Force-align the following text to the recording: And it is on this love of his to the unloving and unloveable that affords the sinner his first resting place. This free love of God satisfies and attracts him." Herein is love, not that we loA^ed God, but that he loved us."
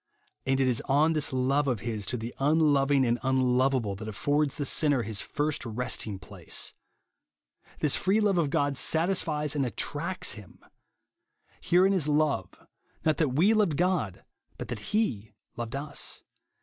And 0.47 0.59
it 0.59 0.67
is 0.67 0.81
on 0.85 1.13
this 1.13 1.31
love 1.31 1.67
of 1.67 1.81
his 1.81 2.07
to 2.07 2.17
the 2.17 2.33
unloving 2.39 3.05
and 3.05 3.19
unloveable 3.21 3.95
that 3.97 4.07
affords 4.07 4.55
the 4.55 4.65
sinner 4.65 5.03
his 5.03 5.21
first 5.21 5.63
resting 5.63 6.17
place. 6.17 6.73
This 7.81 7.95
free 7.95 8.19
love 8.19 8.39
of 8.39 8.49
God 8.49 8.79
satisfies 8.79 9.55
and 9.55 9.63
attracts 9.63 10.31
him." 10.31 10.57
Herein 11.61 11.93
is 11.93 12.07
love, 12.07 12.49
not 13.05 13.17
that 13.17 13.35
we 13.35 13.51
loA^ed 13.53 13.75
God, 13.75 14.25
but 14.57 14.69
that 14.69 14.79
he 14.89 15.33
loved 15.55 15.75
us." 15.75 16.23